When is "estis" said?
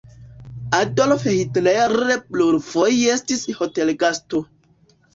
3.21-3.49